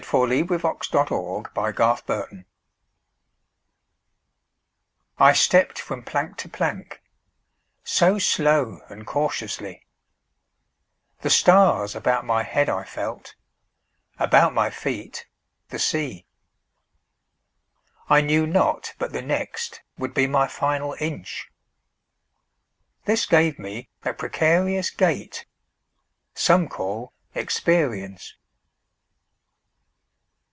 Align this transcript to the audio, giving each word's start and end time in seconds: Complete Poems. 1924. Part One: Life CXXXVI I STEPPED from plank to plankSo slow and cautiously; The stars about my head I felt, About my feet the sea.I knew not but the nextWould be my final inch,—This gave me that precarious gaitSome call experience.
Complete 0.01 0.49
Poems. 0.49 0.63
1924. 0.91 1.43
Part 1.53 1.77
One: 1.77 1.87
Life 2.03 2.03
CXXXVI 2.33 2.45
I 5.19 5.33
STEPPED 5.33 5.79
from 5.79 6.03
plank 6.03 6.35
to 6.37 6.49
plankSo 6.49 8.19
slow 8.19 8.81
and 8.89 9.05
cautiously; 9.07 9.85
The 11.21 11.29
stars 11.29 11.95
about 11.95 12.25
my 12.25 12.41
head 12.43 12.67
I 12.67 12.83
felt, 12.83 13.35
About 14.17 14.53
my 14.53 14.69
feet 14.71 15.27
the 15.69 15.79
sea.I 15.79 18.19
knew 18.21 18.45
not 18.47 18.93
but 18.97 19.13
the 19.13 19.21
nextWould 19.21 20.13
be 20.15 20.27
my 20.27 20.47
final 20.49 20.93
inch,—This 20.99 23.25
gave 23.27 23.57
me 23.57 23.87
that 24.01 24.17
precarious 24.17 24.91
gaitSome 24.93 25.45
call 26.69 27.13
experience. 27.33 28.35